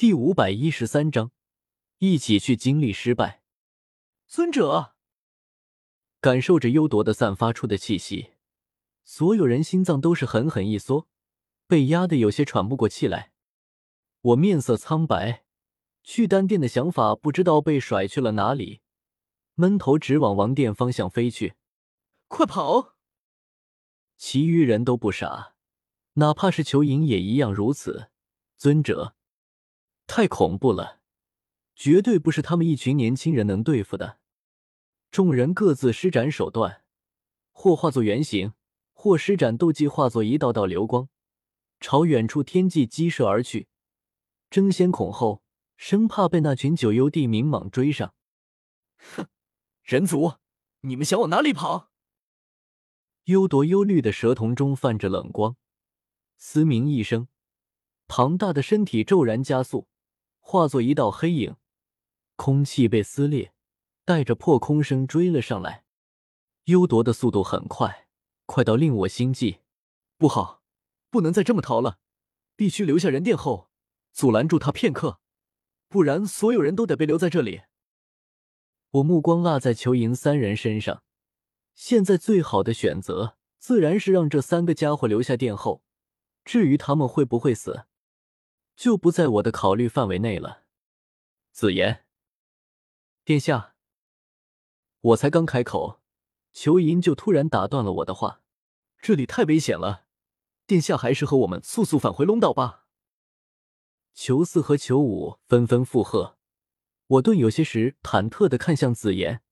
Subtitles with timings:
[0.00, 1.30] 第五百一十三章，
[1.98, 3.42] 一起去经历失败。
[4.26, 4.94] 尊者
[6.22, 8.30] 感受着幽夺的散发出的气息，
[9.04, 11.06] 所有人心脏都是狠狠一缩，
[11.66, 13.32] 被压得有些喘不过气来。
[14.22, 15.44] 我面色苍白，
[16.02, 18.80] 去丹殿的想法不知道被甩去了哪里，
[19.56, 21.56] 闷头直往王殿方向飞去。
[22.26, 22.94] 快跑！
[24.16, 25.56] 其余人都不傻，
[26.14, 28.08] 哪怕是裘莹也一样如此。
[28.56, 29.14] 尊者。
[30.12, 30.98] 太恐怖了，
[31.76, 34.18] 绝对不是他们一群年轻人能对付的。
[35.12, 36.82] 众人各自施展手段，
[37.52, 38.52] 或化作圆形，
[38.92, 41.08] 或施展斗技，化作一道道流光，
[41.78, 43.68] 朝远处天际激射而去，
[44.50, 45.44] 争先恐后，
[45.76, 48.12] 生怕被那群九幽地冥蟒追上。
[48.98, 49.28] 哼，
[49.84, 50.32] 人族，
[50.80, 51.92] 你们想往哪里跑？
[53.26, 55.56] 幽夺幽绿的蛇瞳中泛着冷光，
[56.36, 57.28] 嘶鸣一声，
[58.08, 59.86] 庞大的身体骤然加速。
[60.50, 61.54] 化作一道黑影，
[62.34, 63.52] 空气被撕裂，
[64.04, 65.84] 带着破空声追了上来。
[66.64, 68.08] 幽夺的速度很快，
[68.46, 69.60] 快到令我心悸。
[70.18, 70.64] 不好，
[71.08, 72.00] 不能再这么逃了，
[72.56, 73.70] 必须留下人殿后，
[74.12, 75.20] 阻拦住他片刻，
[75.88, 77.60] 不然所有人都得被留在这里。
[78.90, 81.04] 我目光落在裘莹三人身上，
[81.76, 85.84] 现在最好的选择自然是让这三个家伙留下殿后。
[86.44, 87.84] 至于他们会不会死？
[88.80, 90.62] 就不在我的考虑范围内了。
[91.52, 92.06] 子言，
[93.26, 93.74] 殿下，
[95.02, 96.00] 我才刚开口，
[96.54, 98.40] 裘银就突然打断了我的话
[98.98, 100.06] ：“这里太危险了，
[100.66, 102.86] 殿下还是和我们速速返回龙岛吧。”
[104.16, 106.38] 裘四和裘五纷纷附和。
[107.06, 109.42] 我顿有些时忐忑的看向子言，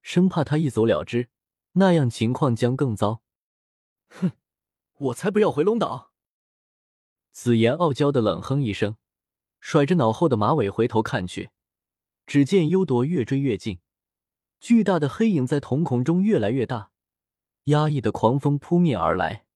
[0.00, 1.28] 生怕他一走了之，
[1.72, 3.20] 那样情况将更糟。
[4.08, 4.32] 哼，
[4.94, 6.07] 我才不要回龙岛！
[7.32, 8.96] 紫妍傲娇的冷哼一声，
[9.60, 11.50] 甩着脑后的马尾回头看去，
[12.26, 13.80] 只见幽铎越追越近，
[14.60, 16.90] 巨大的黑影在瞳孔中越来越大，
[17.64, 19.46] 压抑的狂风扑面而来。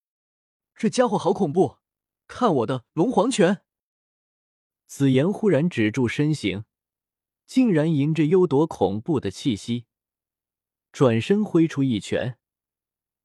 [0.74, 1.78] 这家伙好恐怖！
[2.26, 3.62] 看我的龙皇拳！
[4.86, 6.64] 紫妍忽然止住身形，
[7.46, 9.86] 竟然迎着幽铎恐怖的气息，
[10.92, 12.38] 转身挥出一拳，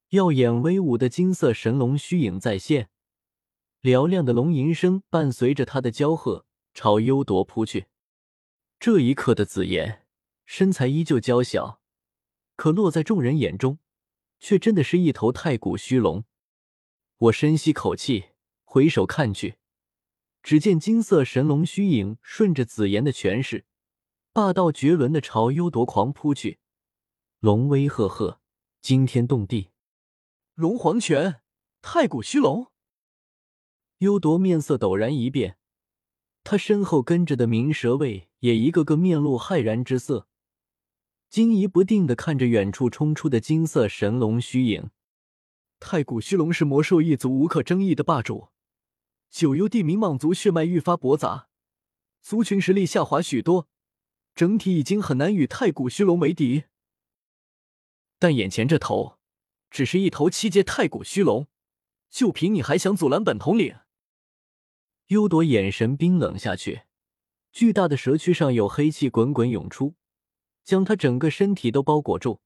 [0.09, 2.89] 耀眼威武的金色神龙虚影再现。
[3.87, 7.87] 嘹亮的龙吟声伴随着他的娇喝，朝幽铎扑去。
[8.81, 10.05] 这一刻的紫妍
[10.45, 11.79] 身材依旧娇小，
[12.57, 13.79] 可落在众人眼中，
[14.41, 16.25] 却真的是一头太古虚龙。
[17.17, 18.31] 我深吸口气，
[18.65, 19.55] 回首看去，
[20.43, 23.63] 只见金色神龙虚影顺着紫妍的拳势，
[24.33, 26.59] 霸道绝伦的朝幽铎狂扑去，
[27.39, 28.41] 龙威赫赫，
[28.81, 29.69] 惊天动地。
[30.55, 31.39] 龙皇拳，
[31.81, 32.69] 太古虚龙。
[33.99, 35.57] 幽铎面色陡然一变，
[36.43, 40.27] 他身后跟着的鸣蛇卫也一个个面露骇然之色，
[41.29, 44.91] 惊疑不定的看着远处冲出的金色神龙虚影。
[45.79, 48.49] 太古虚龙是魔兽一族无可争议的霸主，
[49.31, 51.49] 九幽地冥蟒族血脉愈发驳杂，
[52.21, 53.67] 族群实力下滑许多，
[54.35, 56.65] 整体已经很难与太古虚龙为敌。
[58.19, 59.17] 但眼前这头，
[59.71, 61.47] 只是一头七阶太古虚龙，
[62.11, 63.75] 就凭你还想阻拦本统领？
[65.07, 66.81] 幽铎眼神冰冷下去，
[67.53, 69.95] 巨大的蛇躯上有黑气滚滚涌出，
[70.65, 72.39] 将他整个身体都包裹住，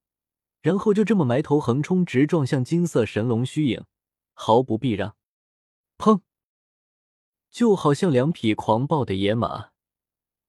[0.61, 3.85] 然后就这么埋头横冲直撞向金色神龙虚影，
[4.33, 5.15] 毫不避让。
[5.97, 6.21] 砰！
[7.49, 9.71] 就好像两匹狂暴的野马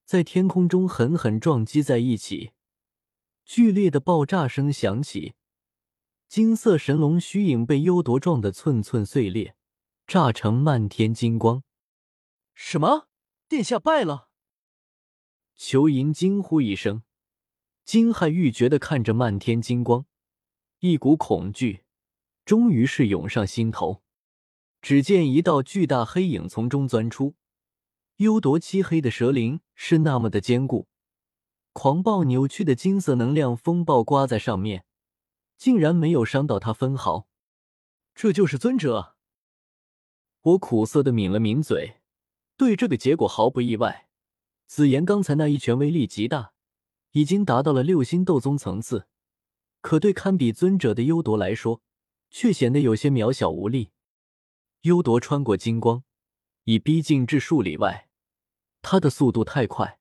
[0.04, 2.52] 在天空中狠狠撞击在一起，
[3.46, 5.32] 剧烈的爆炸声响起，
[6.28, 9.56] 金色神龙虚影被幽铎撞得寸寸碎裂，
[10.06, 11.62] 炸成漫天金光。
[12.54, 13.08] 什么？
[13.48, 14.28] 殿下败了！
[15.54, 17.02] 裘银惊呼一声，
[17.84, 20.06] 惊骇欲绝的看着漫天金光，
[20.80, 21.84] 一股恐惧
[22.44, 24.02] 终于是涌上心头。
[24.80, 27.36] 只见一道巨大黑影从中钻出，
[28.16, 30.88] 幽夺漆黑的蛇鳞是那么的坚固，
[31.72, 34.84] 狂暴扭曲的金色能量风暴刮在上面，
[35.56, 37.28] 竟然没有伤到他分毫。
[38.14, 39.16] 这就是尊者！
[40.40, 42.01] 我苦涩的抿了抿嘴。
[42.62, 44.06] 对这个结果毫不意外。
[44.68, 46.52] 紫妍刚才那一拳威力极大，
[47.10, 49.08] 已经达到了六星斗宗层次，
[49.80, 51.82] 可对堪比尊者的幽夺来说，
[52.30, 53.90] 却显得有些渺小无力。
[54.82, 56.04] 幽夺穿过金光，
[56.62, 58.08] 已逼近至数里外，
[58.80, 59.98] 他的速度太快，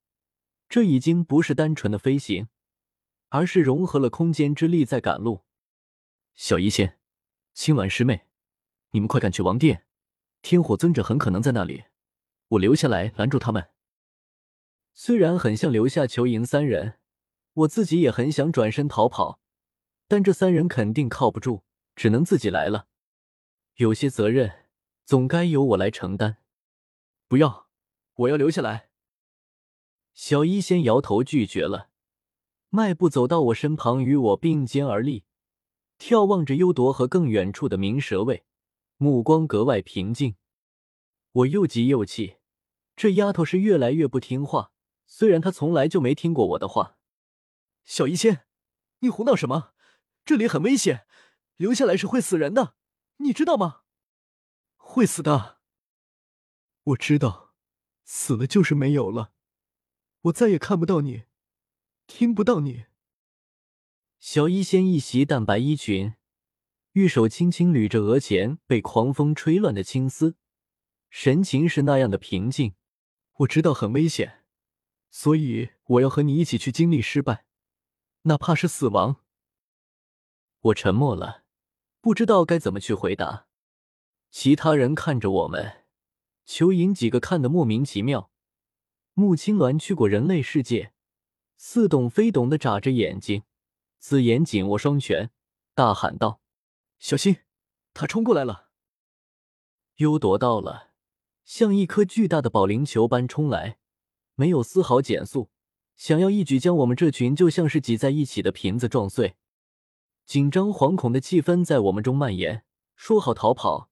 [0.70, 2.50] 这已经不是单纯的飞行，
[3.30, 5.46] 而是融合了空间之力在赶路。
[6.36, 7.00] 小医仙、
[7.56, 8.28] 青婉师妹，
[8.92, 9.88] 你们快赶去王殿，
[10.44, 11.86] 天火尊者很可能在那里。
[12.52, 13.70] 我留下来拦住他们。
[14.94, 17.00] 虽然很像留下裘银三人，
[17.54, 19.40] 我自己也很想转身逃跑，
[20.08, 21.64] 但这三人肯定靠不住，
[21.96, 22.88] 只能自己来了。
[23.76, 24.66] 有些责任
[25.06, 26.38] 总该由我来承担。
[27.30, 27.70] 不要，
[28.16, 28.90] 我要留下来。
[30.14, 31.90] 小医仙摇头拒绝了，
[32.70, 35.24] 迈步走到我身旁，与我并肩而立，
[35.98, 38.44] 眺望着幽铎和更远处的鸣蛇卫，
[38.98, 40.36] 目光格外平静。
[41.32, 42.36] 我又急又气，
[43.02, 44.74] 这丫头是越来越不听话。
[45.08, 47.00] 虽然她从来就没听过我的话。
[47.84, 48.46] 小医仙，
[49.00, 49.74] 你胡闹什么？
[50.24, 51.08] 这里很危险，
[51.56, 52.76] 留下来是会死人的，
[53.18, 53.82] 你知道吗？
[54.76, 55.58] 会死的。
[56.84, 57.56] 我知道，
[58.04, 59.34] 死了就是没有了。
[60.26, 61.24] 我再也看不到你，
[62.06, 62.86] 听不到你。
[64.20, 66.14] 小医仙一袭淡白衣裙，
[66.92, 70.36] 玉手轻轻捋着额前被狂风吹乱的青丝，
[71.10, 72.76] 神情是那样的平静。
[73.42, 74.44] 我知道很危险，
[75.10, 77.46] 所以我要和你一起去经历失败，
[78.24, 79.24] 哪怕是死亡。
[80.60, 81.44] 我沉默了，
[82.02, 83.48] 不知道该怎么去回答。
[84.30, 85.86] 其他人看着我们，
[86.46, 88.32] 裘银几个看得莫名其妙。
[89.14, 90.94] 穆青鸾去过人类世界，
[91.58, 93.44] 似懂非懂的眨着眼睛。
[93.98, 95.32] 紫妍紧握双拳，
[95.74, 96.42] 大喊道
[97.00, 97.38] ：“小心，
[97.94, 98.70] 他冲过来了！”
[99.98, 100.91] 幽夺到了，
[101.44, 103.78] 像一颗巨大的保龄球般冲来，
[104.36, 105.50] 没有丝毫减速，
[105.96, 109.36] 想要一举将我们这群就像是挤在一起的瓶子撞碎。
[110.26, 112.64] 紧张惶恐的气氛在我们中蔓延。
[112.96, 113.90] 说好逃跑，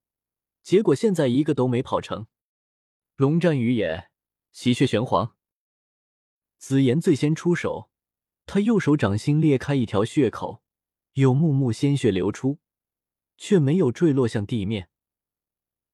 [0.62, 2.28] 结果现在一个都没跑成。
[3.16, 4.10] 龙战于野。
[4.52, 5.36] 喜血玄黄，
[6.58, 7.90] 紫妍最先出手，
[8.46, 10.62] 他右手掌心裂开一条血口，
[11.14, 12.60] 有木木鲜血流出，
[13.38, 14.90] 却没有坠落向地面，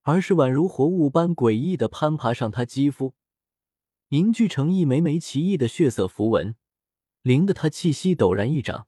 [0.06, 3.14] 而是宛如活物般诡异的攀爬上他肌肤，
[4.10, 6.54] 凝聚成一枚枚奇异的血色符文，
[7.22, 8.86] 灵得他气息陡然一涨。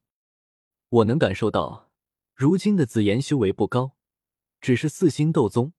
[0.89, 1.91] 我能感受到，
[2.37, 3.97] 如今的紫妍修为不高，
[4.61, 5.73] 只是四星斗宗，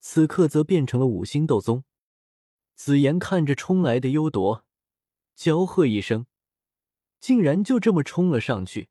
[0.00, 1.84] 此刻则变成了五星斗宗。
[2.74, 4.64] 紫妍看着冲来的幽铎，
[5.34, 6.24] 娇喝一声，
[7.20, 8.88] 竟然就这么冲了上去，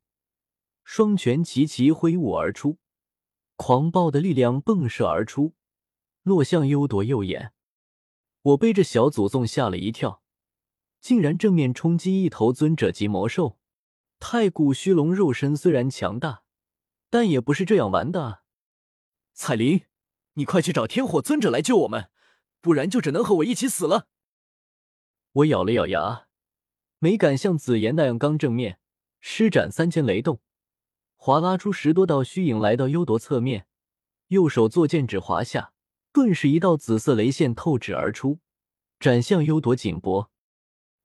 [0.84, 2.78] 双拳齐齐挥舞而出，
[3.56, 5.54] 狂暴的力量迸射而出，
[6.26, 7.52] 落向幽铎右眼。
[8.42, 10.24] 我被这小祖宗吓了一跳，
[11.00, 13.60] 竟然正面冲击一头尊者级魔兽。
[14.18, 16.42] 太古虚龙肉身虽然强大，
[17.10, 18.42] 但也不是这样玩的。
[19.34, 19.82] 彩铃，
[20.32, 22.10] 你快去找天火尊者来救我们！
[22.60, 24.08] 不然就只能和我一起死了。
[25.30, 26.26] 我咬了咬牙，
[26.98, 28.80] 没敢像紫妍那样刚正面，
[29.20, 30.40] 施展三千雷动，
[31.14, 33.68] 划拉出十多道虚影来到幽铎侧面，
[34.28, 35.72] 右手作剑指划下，
[36.16, 38.38] 顿时一道紫色雷线透指而出，
[38.98, 40.30] 斩向幽朵颈脖。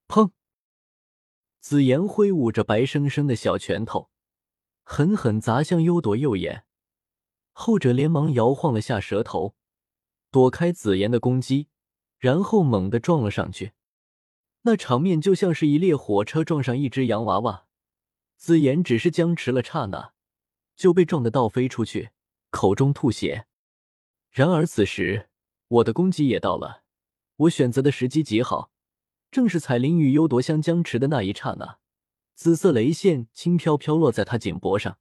[0.08, 0.32] 砰！
[1.60, 4.10] 紫妍挥舞着白生生的小拳头，
[4.84, 6.64] 狠狠砸向幽朵右眼，
[7.52, 9.54] 后者连忙摇晃了下舌头。
[10.32, 11.68] 躲开紫妍的攻击，
[12.18, 13.74] 然后猛地撞了上去。
[14.62, 17.66] 那场面就像是一列火车撞上一只洋娃娃，
[18.38, 20.14] 紫妍只是僵持了刹那，
[20.78, 22.12] 就被撞得倒飞出去，
[22.50, 23.46] 口中吐血。
[24.32, 25.28] 然而此时
[25.68, 26.84] 我的攻击也到了，
[27.36, 28.72] 我选择的时机极好，
[29.30, 31.80] 正是彩铃与幽夺香僵持的那一刹那，
[32.34, 34.98] 紫色雷线轻飘飘落在他颈脖上。